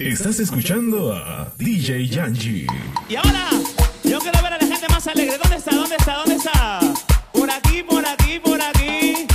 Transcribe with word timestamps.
Estás 0.00 0.40
escuchando 0.40 1.12
a 1.12 1.52
DJ 1.58 2.08
Yanji. 2.08 2.66
Y 3.06 3.16
ahora, 3.16 3.50
yo 4.02 4.18
quiero 4.18 4.42
ver 4.42 4.54
a 4.54 4.58
la 4.58 4.66
gente 4.66 4.88
más 4.88 5.06
alegre. 5.06 5.36
¿Dónde 5.36 5.56
está? 5.58 5.74
¿Dónde 5.76 5.96
está? 5.96 6.14
¿Dónde 6.14 6.34
está? 6.36 6.80
Por 7.34 7.50
aquí, 7.50 7.82
por 7.82 8.06
aquí, 8.06 8.40
por 8.42 8.62
aquí. 8.62 9.26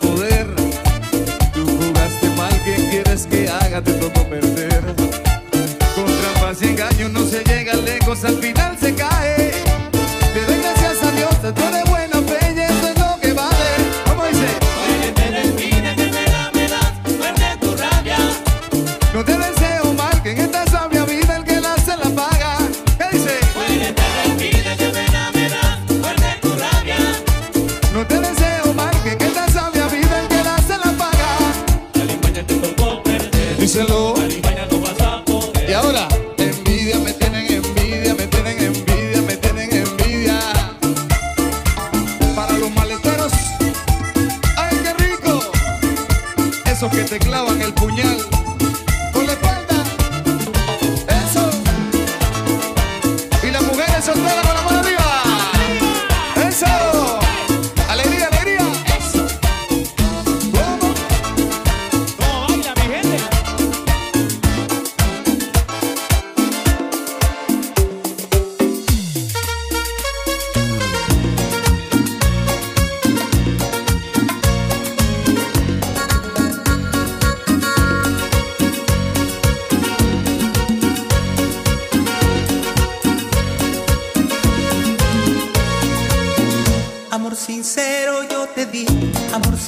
poder. 0.00 0.29
díselo. 33.70 34.14
Y 35.68 35.72
ahora. 35.72 36.19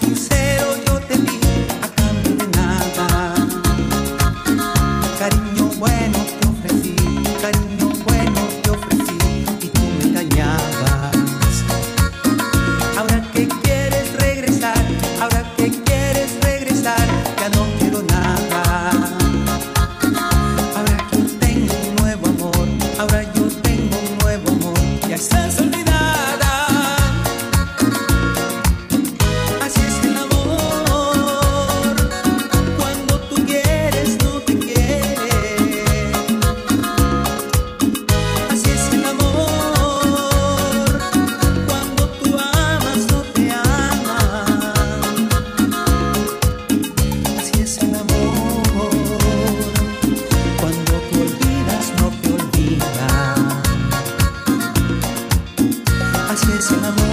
sincero 0.03 0.82
às 56.33 56.45
vezes 56.45 56.71
namoro. 56.71 57.12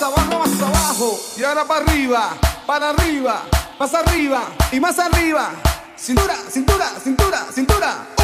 abajo, 0.00 0.38
más 0.38 0.62
abajo. 0.62 1.20
Y 1.36 1.44
ahora 1.44 1.64
para 1.64 1.84
arriba, 1.84 2.30
para 2.66 2.90
arriba, 2.90 3.42
más 3.78 3.92
arriba 3.94 4.44
y 4.70 4.80
más 4.80 4.98
arriba. 4.98 5.50
Cintura, 5.96 6.34
cintura, 6.50 6.88
cintura, 7.02 7.46
cintura. 7.52 8.21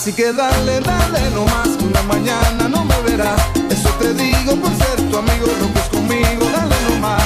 Así 0.00 0.12
que 0.12 0.32
dale, 0.32 0.78
dale 0.78 1.30
nomás, 1.34 1.70
que 1.76 1.84
una 1.84 2.00
mañana 2.02 2.68
no 2.68 2.84
me 2.84 2.96
verás. 3.00 3.42
Eso 3.68 3.88
te 3.98 4.14
digo 4.14 4.54
por 4.54 4.70
ser 4.76 4.96
tu 5.10 5.16
amigo, 5.16 5.46
lo 5.60 5.72
que 5.72 5.78
es 5.80 5.88
conmigo, 5.88 6.48
dale 6.52 6.76
nomás. 6.88 7.20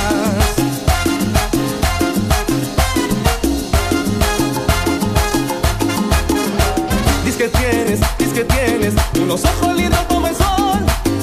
Diz 7.26 7.37
que 7.37 7.48
tienes, 7.48 8.00
diz 8.18 8.32
que 8.32 8.44
tienes 8.44 8.94
unos 9.20 9.44
ojos 9.44 9.76
lindos 9.76 10.00
como 10.08 10.28
el 10.28 10.35
sol. 10.35 10.80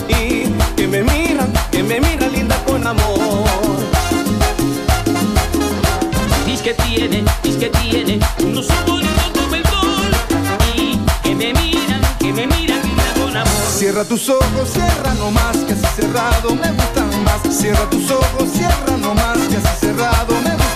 Y 0.08 0.44
que 0.76 0.88
me 0.88 1.02
miran, 1.02 1.52
que 1.72 1.82
me 1.82 2.00
miran 2.00 2.32
linda 2.32 2.64
con 2.64 2.86
amor. 2.86 3.80
Diz 6.46 6.62
que 6.62 6.76
tiene, 6.76 7.26
diz 7.42 7.56
que 7.56 7.70
tiene 7.70 8.20
unos 8.38 8.70
ojos 8.70 8.99
me 11.40 11.54
miran, 11.54 12.02
que 12.20 12.34
me 12.34 12.46
miran, 12.48 12.82
que 12.82 12.88
miran 12.90 13.14
con 13.22 13.38
amor. 13.38 13.48
Cierra 13.78 14.04
tus 14.04 14.30
ojos, 14.30 14.70
cierra 14.74 15.14
nomás, 15.16 15.58
que 15.66 15.74
así 15.74 15.86
cerrado 15.96 16.54
me 16.54 16.70
gustan 16.72 17.24
más. 17.24 17.42
Cierra 17.50 17.90
tus 17.90 18.12
ojos, 18.12 18.50
cierra 18.54 18.98
nomás, 18.98 19.38
que 19.50 19.56
así 19.56 19.80
cerrado 19.80 20.34
me 20.44 20.52
gustan 20.52 20.69